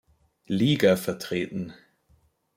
[0.47, 1.75] Liga vertreten.